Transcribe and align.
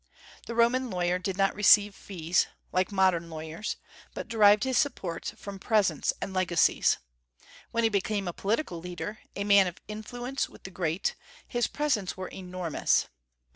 The 0.47 0.55
Roman 0.55 0.89
lawyer 0.89 1.19
did 1.19 1.37
not 1.37 1.53
receive 1.53 1.93
fees, 1.93 2.47
like 2.71 2.91
modern 2.91 3.29
lawyers, 3.29 3.75
but 4.15 4.27
derived 4.27 4.63
his 4.63 4.75
support 4.79 5.35
from 5.37 5.59
presents 5.59 6.11
and 6.19 6.33
legacies. 6.33 6.97
When 7.69 7.83
he 7.83 7.89
became 7.91 8.27
a 8.27 8.33
political 8.33 8.79
leader, 8.79 9.19
a 9.35 9.43
man 9.43 9.67
of 9.67 9.77
influence 9.87 10.49
with 10.49 10.63
the 10.63 10.71
great, 10.71 11.13
his 11.47 11.67
presents 11.67 12.17
were 12.17 12.29
enormous. 12.29 13.09